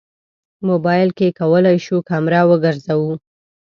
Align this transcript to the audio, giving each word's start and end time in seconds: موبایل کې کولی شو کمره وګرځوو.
موبایل 0.67 1.09
کې 1.17 1.27
کولی 1.39 1.77
شو 1.85 1.97
کمره 2.09 2.41
وګرځوو. 2.49 3.13